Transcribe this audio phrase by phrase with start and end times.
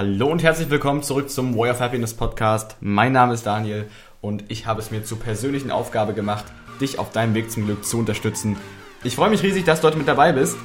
[0.00, 2.74] Hallo und herzlich willkommen zurück zum Way of Happiness Podcast.
[2.80, 3.84] Mein Name ist Daniel
[4.22, 6.46] und ich habe es mir zur persönlichen Aufgabe gemacht,
[6.80, 8.56] dich auf deinem Weg zum Glück zu unterstützen.
[9.04, 10.56] Ich freue mich riesig, dass du heute mit dabei bist.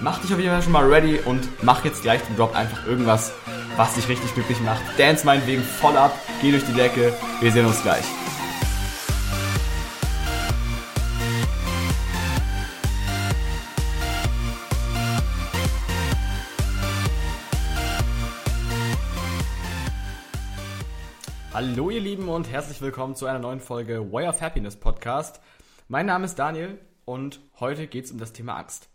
[0.00, 2.84] Mach dich auf jeden Fall schon mal ready und mach jetzt gleich den Drop einfach
[2.84, 3.32] irgendwas,
[3.76, 4.82] was dich richtig glücklich macht.
[4.98, 7.12] Dance meinetwegen voll ab, geh durch die Decke.
[7.40, 8.02] Wir sehen uns gleich.
[21.54, 25.38] Hallo ihr Lieben und herzlich willkommen zu einer neuen Folge Way of Happiness Podcast.
[25.86, 28.88] Mein Name ist Daniel und heute geht es um das Thema Angst.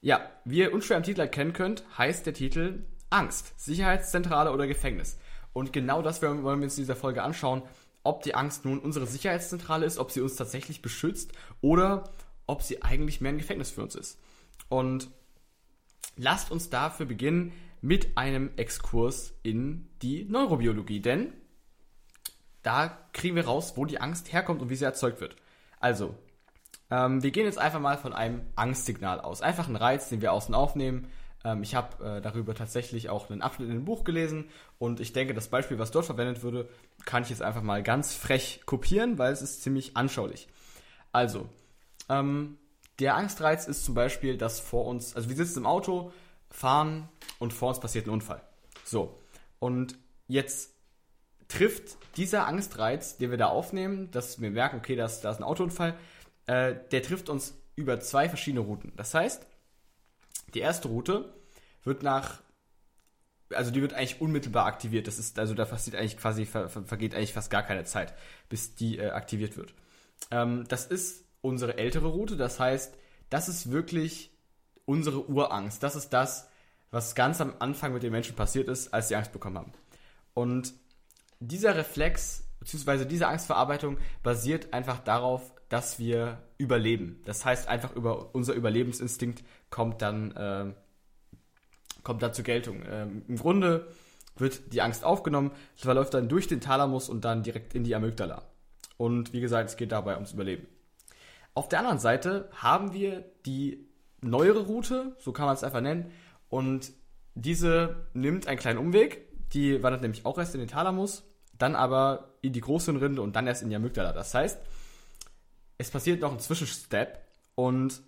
[0.00, 5.16] Ja, wie ihr unschwer am Titel erkennen könnt, heißt der Titel Angst, Sicherheitszentrale oder Gefängnis.
[5.52, 7.62] Und genau das wollen wir uns in dieser Folge anschauen,
[8.02, 11.30] ob die Angst nun unsere Sicherheitszentrale ist, ob sie uns tatsächlich beschützt
[11.60, 12.10] oder
[12.48, 14.18] ob sie eigentlich mehr ein Gefängnis für uns ist.
[14.68, 15.08] Und
[16.16, 21.32] lasst uns dafür beginnen mit einem Exkurs in die Neurobiologie, denn
[22.64, 25.36] da kriegen wir raus, wo die Angst herkommt und wie sie erzeugt wird.
[25.78, 26.14] Also,
[26.90, 29.42] ähm, wir gehen jetzt einfach mal von einem Angstsignal aus.
[29.42, 31.08] Einfach ein Reiz, den wir außen aufnehmen.
[31.44, 34.48] Ähm, ich habe äh, darüber tatsächlich auch einen Abschnitt in dem Buch gelesen
[34.78, 36.68] und ich denke, das Beispiel, was dort verwendet wurde,
[37.04, 40.48] kann ich jetzt einfach mal ganz frech kopieren, weil es ist ziemlich anschaulich.
[41.12, 41.48] Also,
[42.08, 42.58] ähm,
[42.98, 46.12] der Angstreiz ist zum Beispiel, dass vor uns, also wir sitzen im Auto,
[46.50, 48.40] fahren und vor uns passiert ein Unfall.
[48.84, 49.18] So,
[49.58, 50.73] und jetzt
[51.54, 55.96] trifft dieser Angstreiz, den wir da aufnehmen, dass wir merken, okay, da ist ein Autounfall,
[56.46, 58.92] äh, der trifft uns über zwei verschiedene Routen.
[58.96, 59.46] Das heißt,
[60.54, 61.34] die erste Route
[61.82, 62.42] wird nach,
[63.52, 65.06] also die wird eigentlich unmittelbar aktiviert.
[65.06, 68.14] Das ist, also da passiert eigentlich quasi, ver, vergeht eigentlich fast gar keine Zeit,
[68.48, 69.74] bis die äh, aktiviert wird.
[70.30, 72.94] Ähm, das ist unsere ältere Route, das heißt,
[73.30, 74.30] das ist wirklich
[74.86, 75.82] unsere Urangst.
[75.82, 76.48] Das ist das,
[76.90, 79.72] was ganz am Anfang mit den Menschen passiert ist, als sie Angst bekommen haben.
[80.34, 80.72] Und
[81.40, 83.04] dieser Reflex bzw.
[83.04, 87.20] diese Angstverarbeitung basiert einfach darauf, dass wir überleben.
[87.24, 90.72] Das heißt, einfach über unser Überlebensinstinkt kommt dann, äh,
[92.02, 92.82] kommt da zur Geltung.
[92.88, 93.88] Ähm, Im Grunde
[94.36, 98.42] wird die Angst aufgenommen, verläuft dann durch den Thalamus und dann direkt in die Amygdala.
[98.96, 100.66] Und wie gesagt, es geht dabei ums Überleben.
[101.54, 103.88] Auf der anderen Seite haben wir die
[104.20, 106.10] neuere Route, so kann man es einfach nennen,
[106.48, 106.92] und
[107.34, 109.23] diese nimmt einen kleinen Umweg,
[109.54, 111.22] die wandert nämlich auch erst in den Thalamus
[111.58, 114.12] dann aber in die Großhirnrinde und dann erst in die Amygdala.
[114.12, 114.58] Das heißt,
[115.78, 117.20] es passiert noch ein Zwischenstep
[117.54, 118.02] und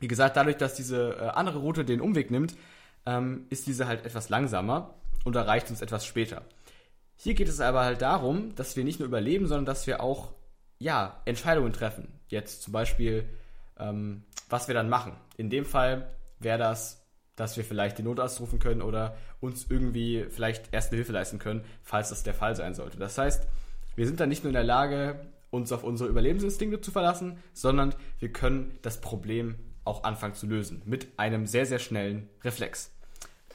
[0.00, 2.54] wie gesagt, dadurch, dass diese äh, andere Route den Umweg nimmt,
[3.06, 6.42] ähm, ist diese halt etwas langsamer und erreicht uns etwas später.
[7.16, 10.32] Hier geht es aber halt darum, dass wir nicht nur überleben, sondern dass wir auch
[10.78, 12.08] ja, Entscheidungen treffen.
[12.26, 13.28] Jetzt zum Beispiel,
[13.78, 15.12] ähm, was wir dann machen.
[15.36, 17.01] In dem Fall wäre das
[17.42, 21.64] dass wir vielleicht den Notarzt rufen können oder uns irgendwie vielleicht erste Hilfe leisten können,
[21.82, 22.98] falls das der Fall sein sollte.
[22.98, 23.48] Das heißt,
[23.96, 27.96] wir sind dann nicht nur in der Lage, uns auf unsere Überlebensinstinkte zu verlassen, sondern
[28.20, 32.92] wir können das Problem auch anfangen zu lösen mit einem sehr, sehr schnellen Reflex.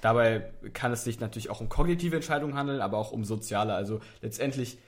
[0.01, 3.73] Dabei kann es sich natürlich auch um kognitive Entscheidungen handeln, aber auch um soziale.
[3.73, 4.79] Also letztendlich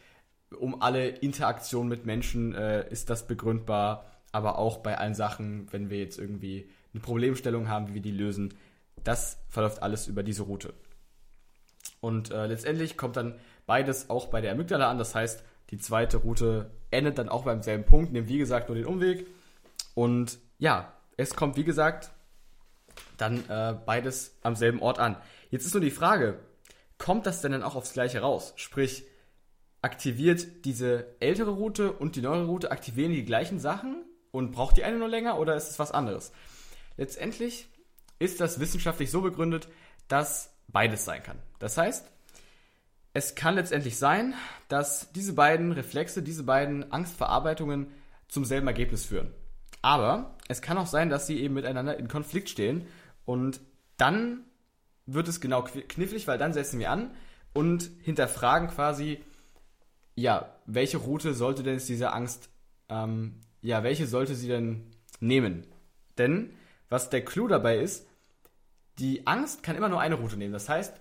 [0.59, 5.89] um alle Interaktionen mit Menschen äh, ist das begründbar, aber auch bei allen Sachen, wenn
[5.89, 8.53] wir jetzt irgendwie eine Problemstellung haben, wie wir die lösen,
[9.03, 10.73] das verläuft alles über diese Route.
[12.01, 14.97] Und äh, letztendlich kommt dann beides auch bei der Amygdala an.
[14.97, 18.75] Das heißt, die zweite Route endet dann auch beim selben Punkt, nimmt wie gesagt nur
[18.75, 19.27] den Umweg.
[19.95, 22.11] Und ja, es kommt wie gesagt
[23.17, 25.17] dann äh, beides am selben Ort an.
[25.51, 26.39] Jetzt ist nur die Frage,
[26.97, 28.53] kommt das denn dann auch aufs gleiche raus?
[28.55, 29.05] Sprich,
[29.81, 34.83] aktiviert diese ältere Route und die neuere Route, aktivieren die gleichen Sachen und braucht die
[34.83, 36.31] eine nur länger oder ist es was anderes?
[36.97, 37.67] Letztendlich
[38.19, 39.67] ist das wissenschaftlich so begründet,
[40.07, 41.37] dass beides sein kann.
[41.59, 42.09] Das heißt,
[43.13, 44.35] es kann letztendlich sein,
[44.67, 47.87] dass diese beiden Reflexe, diese beiden Angstverarbeitungen
[48.27, 49.33] zum selben Ergebnis führen.
[49.81, 52.85] Aber es kann auch sein, dass sie eben miteinander in Konflikt stehen
[53.25, 53.61] und
[53.97, 54.45] dann
[55.05, 57.11] wird es genau knifflig, weil dann setzen wir an
[57.53, 59.23] und hinterfragen quasi,
[60.15, 62.49] ja, welche Route sollte denn diese Angst,
[62.89, 65.65] ähm, ja, welche sollte sie denn nehmen?
[66.17, 66.51] Denn
[66.89, 68.05] was der Clou dabei ist,
[68.99, 70.53] die Angst kann immer nur eine Route nehmen.
[70.53, 70.93] Das heißt,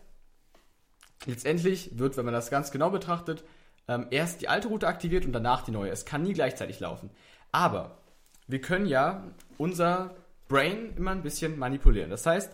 [1.26, 3.44] letztendlich wird, wenn man das ganz genau betrachtet,
[3.88, 5.90] ähm, erst die alte Route aktiviert und danach die neue.
[5.90, 7.10] Es kann nie gleichzeitig laufen.
[7.50, 7.98] Aber
[8.46, 9.24] wir können ja
[9.56, 10.14] unser
[10.48, 12.10] Brain immer ein bisschen manipulieren.
[12.10, 12.52] Das heißt,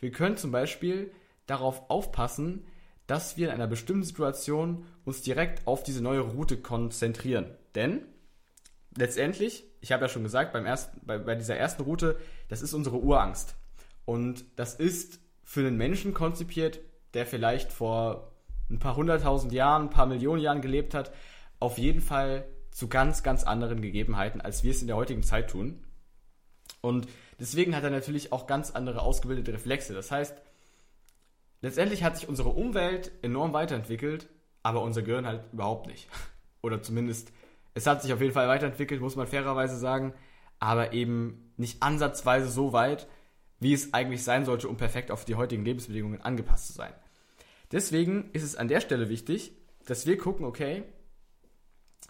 [0.00, 1.12] wir können zum Beispiel
[1.46, 2.66] darauf aufpassen,
[3.06, 7.46] dass wir in einer bestimmten Situation uns direkt auf diese neue Route konzentrieren.
[7.74, 8.02] Denn
[8.96, 12.18] letztendlich, ich habe ja schon gesagt, beim ersten, bei, bei dieser ersten Route,
[12.48, 13.54] das ist unsere Urangst.
[14.04, 16.80] Und das ist für einen Menschen konzipiert
[17.14, 18.32] der vielleicht vor
[18.70, 21.12] ein paar hunderttausend Jahren, ein paar Millionen Jahren gelebt hat,
[21.60, 25.50] auf jeden Fall zu ganz, ganz anderen Gegebenheiten, als wir es in der heutigen Zeit
[25.50, 25.84] tun.
[26.80, 27.06] Und
[27.38, 29.92] deswegen hat er natürlich auch ganz andere ausgebildete Reflexe.
[29.94, 30.40] Das heißt,
[31.60, 34.28] letztendlich hat sich unsere Umwelt enorm weiterentwickelt,
[34.62, 36.08] aber unser Gehirn halt überhaupt nicht.
[36.62, 37.30] Oder zumindest,
[37.74, 40.14] es hat sich auf jeden Fall weiterentwickelt, muss man fairerweise sagen,
[40.58, 43.06] aber eben nicht ansatzweise so weit,
[43.62, 46.92] wie es eigentlich sein sollte, um perfekt auf die heutigen Lebensbedingungen angepasst zu sein.
[47.70, 49.52] Deswegen ist es an der Stelle wichtig,
[49.86, 50.84] dass wir gucken, okay,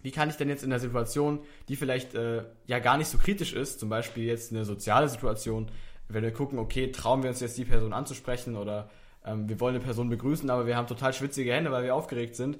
[0.03, 3.19] wie kann ich denn jetzt in der Situation, die vielleicht äh, ja gar nicht so
[3.19, 5.71] kritisch ist, zum Beispiel jetzt eine soziale Situation,
[6.09, 8.91] wenn wir gucken, okay, trauen wir uns jetzt die Person anzusprechen oder
[9.25, 12.35] ähm, wir wollen eine Person begrüßen, aber wir haben total schwitzige Hände, weil wir aufgeregt
[12.35, 12.59] sind,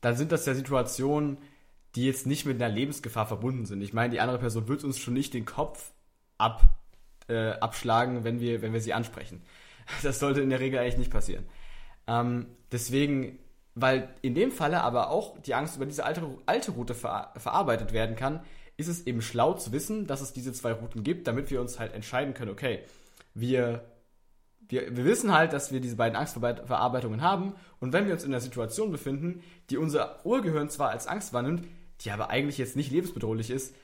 [0.00, 1.38] dann sind das ja Situationen,
[1.96, 3.82] die jetzt nicht mit einer Lebensgefahr verbunden sind.
[3.82, 5.90] Ich meine, die andere Person wird uns schon nicht den Kopf
[6.38, 6.79] ab,
[7.30, 9.42] äh, abschlagen, wenn wir, wenn wir sie ansprechen.
[10.02, 11.44] Das sollte in der Regel eigentlich nicht passieren.
[12.06, 13.40] Ähm, deswegen,
[13.74, 17.92] weil in dem Falle aber auch die Angst über diese alte, alte Route ver verarbeitet
[17.92, 18.40] werden kann,
[18.76, 21.78] ist es eben schlau zu wissen, dass es diese zwei Routen gibt, damit wir uns
[21.78, 22.80] halt entscheiden können, okay,
[23.34, 23.84] wir,
[24.68, 28.32] wir, wir wissen halt, dass wir diese beiden Angstverarbeitungen haben und wenn wir uns in
[28.32, 31.66] einer Situation befinden, die unser Urgehirn zwar als Angst wahrnimmt,
[32.00, 33.74] die aber eigentlich jetzt nicht lebensbedrohlich ist,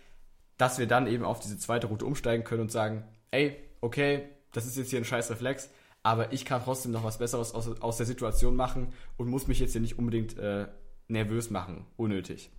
[0.57, 4.67] dass wir dann eben auf diese zweite Route umsteigen können und sagen, ey, okay, das
[4.67, 5.71] ist jetzt hier ein scheiß Reflex,
[6.03, 9.61] aber ich kann trotzdem noch was Besseres aus, aus der Situation machen und muss mich
[9.61, 10.67] jetzt hier nicht unbedingt äh,
[11.09, 12.51] nervös machen, unnötig.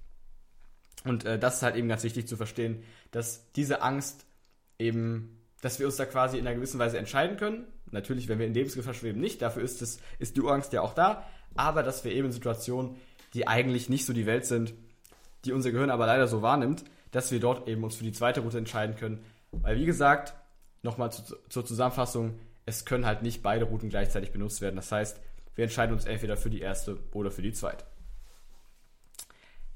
[1.05, 4.25] Und äh, das ist halt eben ganz wichtig zu verstehen, dass diese Angst
[4.79, 7.65] eben, dass wir uns da quasi in einer gewissen Weise entscheiden können.
[7.91, 9.41] Natürlich, wenn wir in Lebensgefahr schweben, nicht.
[9.41, 11.25] Dafür ist, es, ist die Urangst ja auch da.
[11.55, 12.97] Aber dass wir eben in Situationen,
[13.33, 14.73] die eigentlich nicht so die Welt sind,
[15.45, 18.41] die unser Gehirn aber leider so wahrnimmt, dass wir dort eben uns für die zweite
[18.41, 19.23] Route entscheiden können.
[19.51, 20.33] Weil, wie gesagt,
[20.83, 24.75] nochmal zu, zur Zusammenfassung, es können halt nicht beide Routen gleichzeitig benutzt werden.
[24.75, 25.19] Das heißt,
[25.55, 27.85] wir entscheiden uns entweder für die erste oder für die zweite.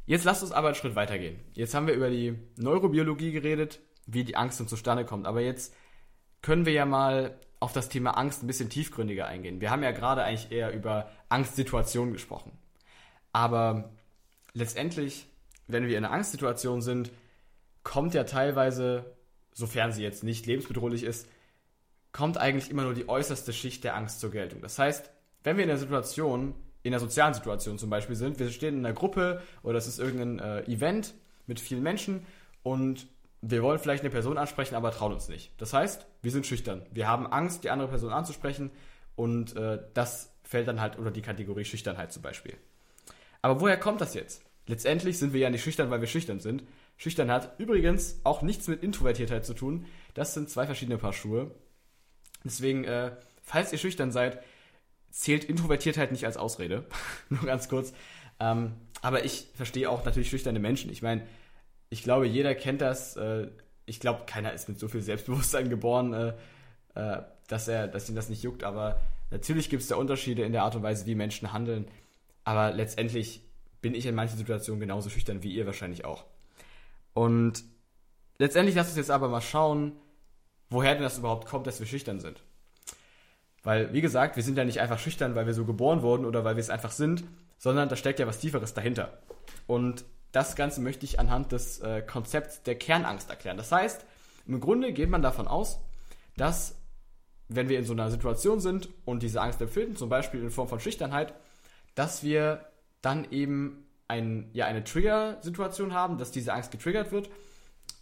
[0.05, 1.39] Jetzt lasst uns aber einen Schritt weitergehen.
[1.53, 5.25] Jetzt haben wir über die Neurobiologie geredet, wie die Angst zustande kommt.
[5.25, 5.73] Aber jetzt
[6.41, 9.61] können wir ja mal auf das Thema Angst ein bisschen tiefgründiger eingehen.
[9.61, 12.51] Wir haben ja gerade eigentlich eher über Angstsituationen gesprochen.
[13.31, 13.91] Aber
[14.53, 15.27] letztendlich,
[15.67, 17.11] wenn wir in einer Angstsituation sind,
[17.83, 19.15] kommt ja teilweise,
[19.53, 21.27] sofern sie jetzt nicht lebensbedrohlich ist,
[22.11, 24.61] kommt eigentlich immer nur die äußerste Schicht der Angst zur Geltung.
[24.61, 25.09] Das heißt,
[25.43, 28.85] wenn wir in der Situation, in der sozialen Situation zum Beispiel sind, wir stehen in
[28.85, 31.13] einer Gruppe oder es ist irgendein äh, Event
[31.47, 32.25] mit vielen Menschen
[32.63, 33.07] und
[33.41, 35.51] wir wollen vielleicht eine Person ansprechen, aber trauen uns nicht.
[35.57, 36.85] Das heißt, wir sind schüchtern.
[36.91, 38.71] Wir haben Angst, die andere Person anzusprechen
[39.15, 42.55] und äh, das fällt dann halt unter die Kategorie Schüchternheit zum Beispiel.
[43.41, 44.43] Aber woher kommt das jetzt?
[44.67, 46.63] Letztendlich sind wir ja nicht schüchtern, weil wir schüchtern sind.
[46.97, 49.85] Schüchtern hat übrigens auch nichts mit Introvertiertheit zu tun.
[50.13, 51.51] Das sind zwei verschiedene Paar Schuhe.
[52.43, 53.11] Deswegen, äh,
[53.41, 54.41] falls ihr schüchtern seid,
[55.09, 56.85] zählt Introvertiertheit nicht als Ausrede.
[57.29, 57.93] Nur ganz kurz.
[58.39, 60.91] Ähm, aber ich verstehe auch natürlich schüchterne Menschen.
[60.91, 61.23] Ich meine,
[61.89, 63.17] ich glaube, jeder kennt das.
[63.17, 63.47] Äh,
[63.85, 66.33] ich glaube, keiner ist mit so viel Selbstbewusstsein geboren, äh,
[66.95, 68.63] äh, dass er, dass ihn das nicht juckt.
[68.63, 71.87] Aber natürlich gibt es da Unterschiede in der Art und Weise, wie Menschen handeln.
[72.43, 73.41] Aber letztendlich
[73.81, 76.25] bin ich in manchen Situationen genauso schüchtern wie ihr wahrscheinlich auch.
[77.13, 77.63] Und
[78.37, 79.93] letztendlich lasst uns jetzt aber mal schauen,
[80.69, 82.41] woher denn das überhaupt kommt, dass wir schüchtern sind.
[83.63, 86.43] Weil, wie gesagt, wir sind ja nicht einfach schüchtern, weil wir so geboren wurden oder
[86.43, 87.23] weil wir es einfach sind,
[87.57, 89.19] sondern da steckt ja was Tieferes dahinter.
[89.67, 93.57] Und das Ganze möchte ich anhand des äh, Konzepts der Kernangst erklären.
[93.57, 94.05] Das heißt,
[94.47, 95.79] im Grunde geht man davon aus,
[96.37, 96.75] dass
[97.49, 100.69] wenn wir in so einer Situation sind und diese Angst empfinden, zum Beispiel in Form
[100.69, 101.33] von Schüchternheit,
[101.95, 102.65] dass wir
[103.01, 107.29] dann eben ein, ja, eine Trigger-Situation haben, dass diese Angst getriggert wird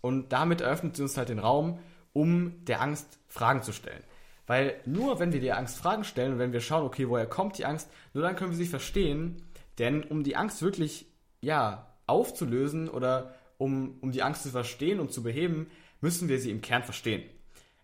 [0.02, 1.80] und damit eröffnet sie uns halt den Raum,
[2.14, 4.04] um der Angst Fragen zu stellen.
[4.48, 7.60] Weil nur wenn wir der Angst Fragen stellen und wenn wir schauen, okay, woher kommt
[7.60, 9.44] die Angst, nur dann können wir sie verstehen.
[9.78, 11.06] Denn um die Angst wirklich,
[11.42, 15.70] ja, aufzulösen oder um, um die Angst zu verstehen und zu beheben,
[16.02, 17.24] müssen wir sie im Kern verstehen.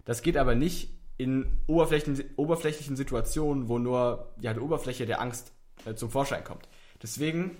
[0.05, 5.51] Das geht aber nicht in oberflächlichen, oberflächlichen Situationen, wo nur ja, die Oberfläche der Angst
[5.85, 6.67] äh, zum Vorschein kommt.
[7.01, 7.57] Deswegen,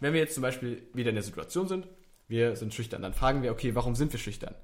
[0.00, 1.86] wenn wir jetzt zum Beispiel wieder in der Situation sind,
[2.28, 4.54] wir sind schüchtern, dann fragen wir, okay, warum sind wir schüchtern?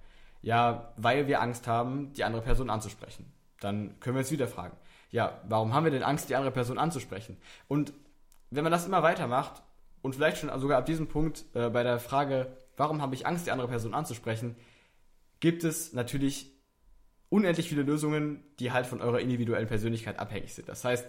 [0.42, 3.32] Ja, weil wir Angst haben, die andere Person anzusprechen.
[3.60, 4.76] Dann können wir uns wieder fragen.
[5.10, 7.36] Ja, warum haben wir denn Angst, die andere Person anzusprechen?
[7.68, 7.92] Und
[8.50, 9.62] wenn man das immer weitermacht
[10.02, 13.46] und vielleicht schon sogar ab diesem Punkt äh, bei der Frage, warum habe ich Angst,
[13.46, 14.56] die andere Person anzusprechen,
[15.40, 16.52] gibt es natürlich
[17.28, 20.68] unendlich viele Lösungen, die halt von eurer individuellen Persönlichkeit abhängig sind.
[20.68, 21.06] Das heißt,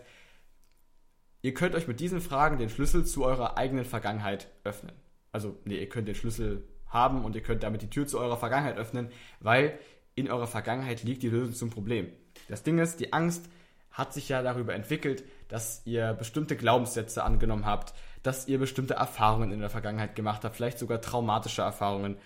[1.47, 4.91] ihr könnt euch mit diesen Fragen den Schlüssel zu eurer eigenen Vergangenheit öffnen.
[5.31, 8.35] Also, nee, ihr könnt den Schlüssel haben und ihr könnt damit die Tür zu eurer
[8.35, 9.79] Vergangenheit öffnen, weil
[10.13, 12.11] in eurer Vergangenheit liegt die Lösung zum Problem.
[12.49, 13.45] Das Ding ist, die Angst
[13.91, 19.53] hat sich ja darüber entwickelt, dass ihr bestimmte Glaubenssätze angenommen habt, dass ihr bestimmte Erfahrungen
[19.53, 22.17] in der Vergangenheit gemacht habt, vielleicht sogar traumatische Erfahrungen,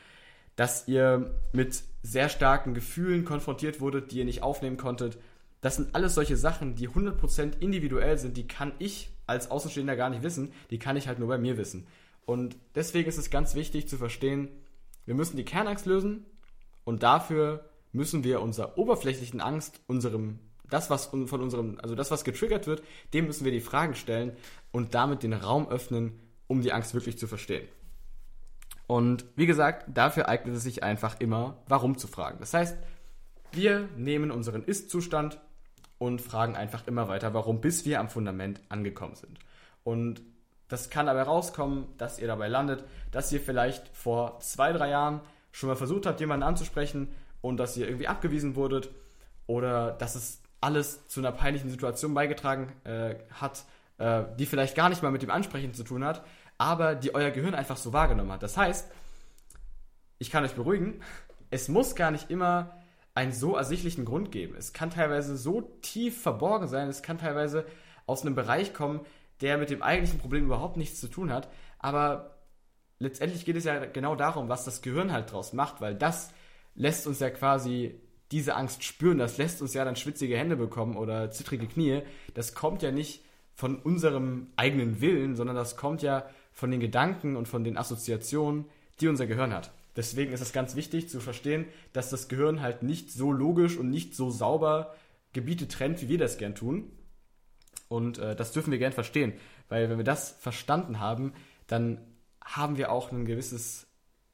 [0.56, 5.20] dass ihr mit sehr starken Gefühlen konfrontiert wurdet, die ihr nicht aufnehmen konntet.
[5.62, 10.10] Das sind alles solche Sachen, die 100% individuell sind, die kann ich als Außenstehender gar
[10.10, 11.88] nicht wissen, die kann ich halt nur bei mir wissen.
[12.26, 14.50] Und deswegen ist es ganz wichtig zu verstehen,
[15.06, 16.26] wir müssen die Kernangst lösen
[16.84, 22.24] und dafür müssen wir unserer oberflächlichen Angst, unserem, das, was von unserem, also das, was
[22.24, 24.34] getriggert wird, dem müssen wir die Fragen stellen
[24.72, 27.68] und damit den Raum öffnen, um die Angst wirklich zu verstehen.
[28.88, 32.40] Und wie gesagt, dafür eignet es sich einfach immer, warum zu fragen.
[32.40, 32.78] Das heißt,
[33.54, 35.40] wir nehmen unseren Ist-Zustand
[36.02, 39.38] und fragen einfach immer weiter, warum, bis wir am Fundament angekommen sind.
[39.84, 40.24] Und
[40.68, 45.22] das kann dabei rauskommen, dass ihr dabei landet, dass ihr vielleicht vor zwei, drei Jahren
[45.52, 48.90] schon mal versucht habt, jemanden anzusprechen und dass ihr irgendwie abgewiesen wurdet
[49.46, 53.64] oder dass es alles zu einer peinlichen Situation beigetragen äh, hat,
[54.00, 56.26] äh, die vielleicht gar nicht mal mit dem Ansprechen zu tun hat,
[56.58, 58.42] aber die euer Gehirn einfach so wahrgenommen hat.
[58.42, 58.90] Das heißt,
[60.18, 61.00] ich kann euch beruhigen,
[61.52, 62.72] es muss gar nicht immer
[63.14, 64.56] einen so ersichtlichen Grund geben.
[64.58, 67.66] Es kann teilweise so tief verborgen sein, es kann teilweise
[68.06, 69.02] aus einem Bereich kommen,
[69.42, 71.50] der mit dem eigentlichen Problem überhaupt nichts zu tun hat,
[71.80, 72.38] aber
[73.00, 76.32] letztendlich geht es ja genau darum, was das Gehirn halt draus macht, weil das
[76.76, 78.00] lässt uns ja quasi
[78.32, 82.04] diese Angst spüren, das lässt uns ja dann schwitzige Hände bekommen oder zittrige Knie.
[82.34, 83.26] Das kommt ja nicht
[83.56, 88.66] von unserem eigenen Willen, sondern das kommt ja von den Gedanken und von den Assoziationen,
[89.02, 89.72] die unser Gehirn hat.
[89.96, 93.90] Deswegen ist es ganz wichtig zu verstehen, dass das Gehirn halt nicht so logisch und
[93.90, 94.96] nicht so sauber
[95.34, 96.92] Gebiete trennt, wie wir das gern tun.
[97.88, 99.34] Und äh, das dürfen wir gern verstehen,
[99.68, 101.34] weil wenn wir das verstanden haben,
[101.68, 102.00] dann
[102.44, 103.88] haben wir auch ein gewisses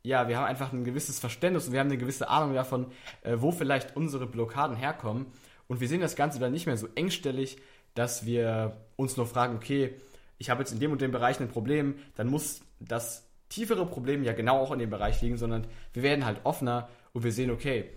[0.08, 2.88] ja, wir haben einfach ein gewisses Verständnis und wir haben eine gewisse Ahnung davon,
[3.24, 5.26] äh, wo vielleicht unsere Blockaden herkommen.
[5.68, 7.58] Und wir sehen das Ganze dann nicht mehr so engstellig,
[7.94, 9.96] dass wir uns nur fragen, okay,
[10.38, 14.24] ich habe jetzt in dem und dem Bereich ein Problem, dann muss das tiefere Problem
[14.24, 17.52] ja genau auch in dem Bereich liegen, sondern wir werden halt offener und wir sehen,
[17.52, 17.90] okay,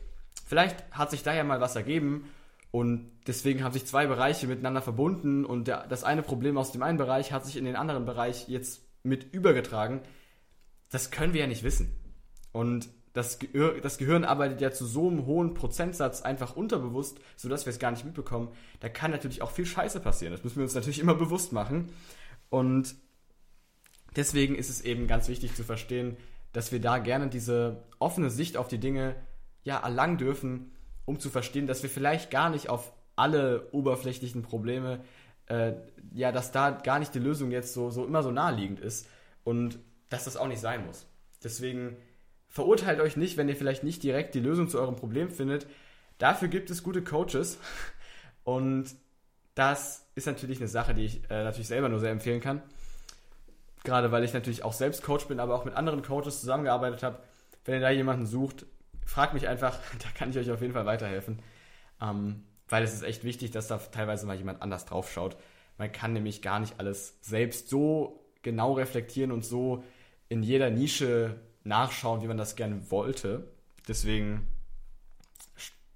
[0.47, 2.30] vielleicht hat sich da ja mal was ergeben
[2.71, 6.83] und deswegen haben sich zwei Bereiche miteinander verbunden und der, das eine Problem aus dem
[6.83, 10.00] einen Bereich hat sich in den anderen Bereich jetzt mit übergetragen.
[10.90, 11.95] Das können wir ja nicht wissen.
[12.52, 17.66] Und das, Gehir das Gehirn arbeitet ja zu so einem hohen Prozentsatz einfach unterbewusst, sodass
[17.66, 18.49] wir es gar nicht mitbekommen.
[18.78, 20.33] Da kann natürlich auch viel Scheiße passieren.
[20.33, 21.92] Das müssen wir uns natürlich immer bewusst machen.
[22.50, 22.95] Und
[24.17, 26.17] deswegen ist es eben ganz wichtig zu verstehen,
[26.52, 29.14] dass wir da gerne diese offene Sicht auf die Dinge
[29.62, 30.73] ja erlangen dürfen,
[31.05, 35.00] um zu verstehen, dass wir vielleicht gar nicht auf alle oberflächlichen Probleme,
[35.47, 35.75] äh,
[36.12, 39.07] ja, dass da gar nicht die Lösung jetzt so, so immer so naheliegend ist
[39.45, 41.07] und dass das auch nicht sein muss.
[41.45, 41.97] Deswegen
[42.50, 45.69] Verurteilt euch nicht, wenn ihr vielleicht nicht direkt die Lösung zu eurem Problem findet.
[46.19, 47.59] Dafür gibt es gute Coaches.
[48.43, 48.90] Und
[49.55, 52.61] das ist natürlich eine Sache, die ich äh, natürlich selber nur sehr empfehlen kann.
[53.84, 57.18] Gerade weil ich natürlich auch selbst Coach bin, aber auch mit anderen Coaches zusammengearbeitet habe.
[57.64, 58.66] Wenn ihr da jemanden sucht,
[59.06, 61.40] fragt mich einfach, da kann ich euch auf jeden Fall weiterhelfen.
[62.00, 65.37] Ähm, weil es ist echt wichtig, dass da teilweise mal jemand anders drauf schaut.
[65.76, 69.82] Man kann nämlich gar nicht alles selbst so genau reflektieren und so
[70.28, 73.49] in jeder Nische nachschauen, wie man das gerne wollte.
[73.88, 74.46] Deswegen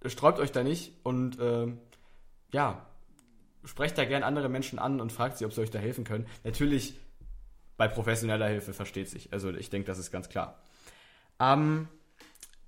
[0.04, 1.68] sträubt euch da nicht und äh,
[2.52, 2.86] ja,
[3.64, 6.26] sprecht da gerne andere Menschen an und fragt sie, ob sie euch da helfen können.
[6.42, 6.94] Natürlich
[7.76, 9.32] bei professioneller Hilfe versteht sich.
[9.32, 10.62] Also ich denke, das ist ganz klar.
[11.40, 11.88] Ähm,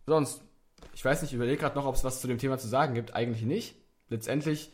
[0.06, 0.42] sonst,
[0.94, 2.94] ich weiß nicht, ich überlege gerade noch, ob es was zu dem Thema zu sagen
[2.94, 3.14] gibt.
[3.14, 3.76] Eigentlich nicht.
[4.08, 4.72] Letztendlich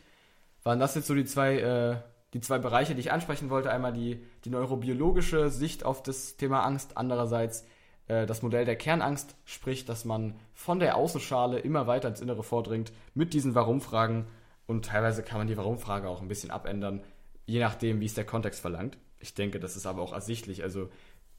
[0.63, 1.97] waren das jetzt so die zwei, äh,
[2.33, 3.71] die zwei Bereiche, die ich ansprechen wollte.
[3.71, 7.65] Einmal die, die neurobiologische Sicht auf das Thema Angst, andererseits
[8.07, 12.43] äh, das Modell der Kernangst, sprich, dass man von der Außenschale immer weiter ins Innere
[12.43, 14.27] vordringt mit diesen Warum-Fragen
[14.65, 17.03] und teilweise kann man die Warum-Frage auch ein bisschen abändern,
[17.45, 18.97] je nachdem, wie es der Kontext verlangt.
[19.23, 20.63] Ich denke, das ist aber auch ersichtlich.
[20.63, 20.89] Also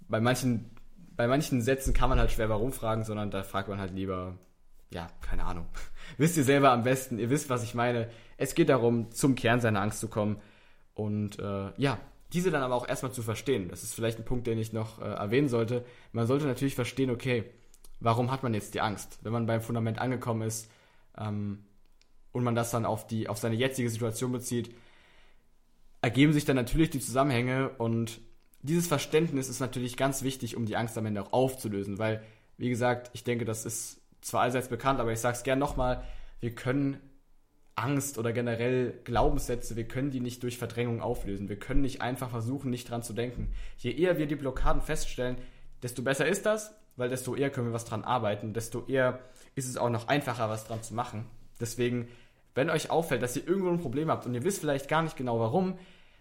[0.08, 0.70] bei manchen,
[1.16, 4.38] bei manchen Sätzen kann man halt schwer Warum fragen, sondern da fragt man halt lieber,
[4.90, 5.66] ja, keine Ahnung.
[6.16, 8.08] wisst ihr selber am besten, ihr wisst, was ich meine.
[8.38, 10.40] Es geht darum, zum Kern seiner Angst zu kommen.
[10.94, 11.98] Und äh, ja,
[12.32, 13.68] diese dann aber auch erstmal zu verstehen.
[13.68, 15.84] Das ist vielleicht ein Punkt, den ich noch äh, erwähnen sollte.
[16.12, 17.44] Man sollte natürlich verstehen, okay,
[18.00, 19.18] warum hat man jetzt die Angst?
[19.20, 20.70] Wenn man beim Fundament angekommen ist
[21.18, 21.64] ähm,
[22.32, 24.74] und man das dann auf, die, auf seine jetzige Situation bezieht,
[26.04, 28.20] ergeben sich dann natürlich die Zusammenhänge und
[28.60, 32.22] dieses Verständnis ist natürlich ganz wichtig, um die Angst am Ende auch aufzulösen, weil,
[32.58, 36.04] wie gesagt, ich denke, das ist zwar allseits bekannt, aber ich sage es gern nochmal,
[36.40, 37.00] wir können
[37.74, 41.48] Angst oder generell Glaubenssätze, wir können die nicht durch Verdrängung auflösen.
[41.48, 43.54] Wir können nicht einfach versuchen, nicht dran zu denken.
[43.78, 45.36] Je eher wir die Blockaden feststellen,
[45.82, 49.20] desto besser ist das, weil desto eher können wir was dran arbeiten, desto eher
[49.54, 51.24] ist es auch noch einfacher, was dran zu machen.
[51.60, 52.08] Deswegen
[52.54, 55.16] wenn euch auffällt, dass ihr irgendwo ein Problem habt und ihr wisst vielleicht gar nicht
[55.16, 55.78] genau warum,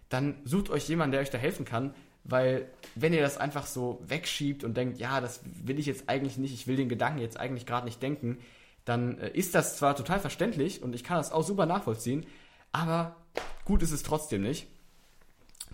[0.08, 4.00] dann sucht euch jemanden, der euch da helfen kann, weil wenn ihr das einfach so
[4.06, 7.38] wegschiebt und denkt, ja, das will ich jetzt eigentlich nicht, ich will den Gedanken jetzt
[7.38, 8.38] eigentlich gerade nicht denken,
[8.84, 12.26] dann äh, ist das zwar total verständlich und ich kann das auch super nachvollziehen,
[12.72, 13.16] aber
[13.64, 14.66] gut ist es trotzdem nicht.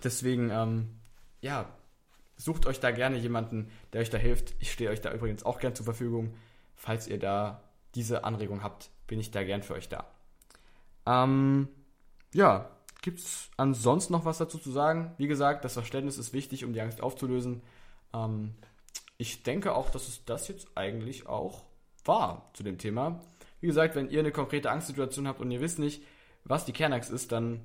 [0.03, 0.89] Deswegen, ähm,
[1.41, 1.69] ja,
[2.37, 4.55] sucht euch da gerne jemanden, der euch da hilft.
[4.59, 6.33] Ich stehe euch da übrigens auch gern zur Verfügung.
[6.75, 7.63] Falls ihr da
[7.93, 10.10] diese Anregung habt, bin ich da gern für euch da.
[11.05, 11.67] Ähm,
[12.33, 12.69] ja,
[13.01, 15.13] gibt es ansonsten noch was dazu zu sagen?
[15.17, 17.61] Wie gesagt, das Verständnis ist wichtig, um die Angst aufzulösen.
[18.13, 18.55] Ähm,
[19.17, 21.63] ich denke auch, dass es das jetzt eigentlich auch
[22.05, 23.19] war zu dem Thema.
[23.59, 26.03] Wie gesagt, wenn ihr eine konkrete Angstsituation habt und ihr wisst nicht,
[26.43, 27.61] was die Kernangst ist, dann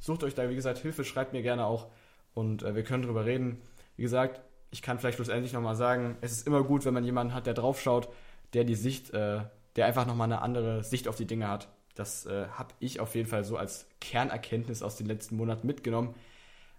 [0.00, 1.88] sucht euch da, wie gesagt, Hilfe, schreibt mir gerne auch
[2.34, 3.60] und äh, wir können drüber reden.
[3.96, 7.34] Wie gesagt, ich kann vielleicht schlussendlich nochmal sagen, es ist immer gut, wenn man jemanden
[7.34, 8.08] hat, der draufschaut,
[8.54, 9.40] der die Sicht, äh,
[9.76, 11.68] der einfach nochmal eine andere Sicht auf die Dinge hat.
[11.98, 16.14] Das äh, habe ich auf jeden Fall so als Kernerkenntnis aus den letzten Monaten mitgenommen.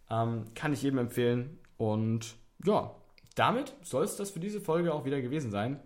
[0.10, 1.60] Ähm, kann ich jedem empfehlen.
[1.78, 2.36] Und
[2.66, 2.96] ja,
[3.36, 5.82] damit soll es das für diese Folge auch wieder gewesen sein.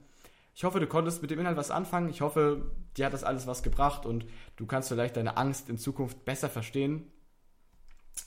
[0.53, 2.09] Ich hoffe, du konntest mit dem Inhalt was anfangen.
[2.09, 5.79] Ich hoffe, dir hat das alles was gebracht und du kannst vielleicht deine Angst in
[5.79, 7.11] Zukunft besser verstehen.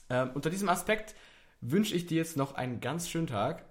[0.09, 1.15] Ähm, unter diesem Aspekt
[1.61, 3.63] wünsche ich dir jetzt noch einen ganz schönen Tag.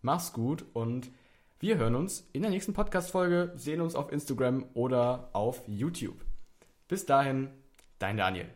[0.00, 1.10] Mach's gut und
[1.58, 6.24] wir hören uns in der nächsten Podcast-Folge, sehen uns auf Instagram oder auf YouTube.
[6.88, 7.48] Bis dahin,
[7.98, 8.50] dein Daniel.